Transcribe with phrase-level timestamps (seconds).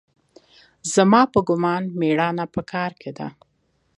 [0.93, 3.27] زما په ګومان مېړانه په کار کښې ده.